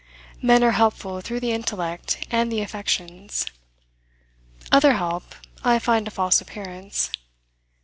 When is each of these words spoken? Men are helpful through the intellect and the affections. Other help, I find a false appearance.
Men 0.41 0.63
are 0.63 0.71
helpful 0.71 1.21
through 1.21 1.41
the 1.41 1.51
intellect 1.51 2.25
and 2.31 2.51
the 2.51 2.61
affections. 2.61 3.45
Other 4.71 4.93
help, 4.93 5.35
I 5.63 5.77
find 5.77 6.07
a 6.07 6.09
false 6.09 6.41
appearance. 6.41 7.11